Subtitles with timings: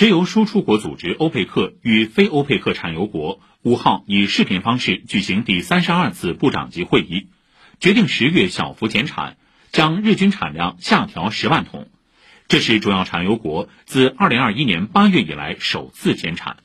[0.00, 7.26] 石油输出国组织欧佩克与非欧佩克产油国五号以视频方式举行第三十二次部长级会议
[7.80, 9.36] 决定十月小幅减产
[9.72, 11.86] 将日均产量下调十万桶。
[12.48, 16.56] 这是主要产油国自二零二一年八月以来首次减产。